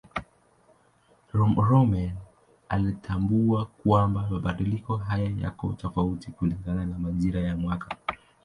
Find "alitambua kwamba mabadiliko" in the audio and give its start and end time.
2.69-4.97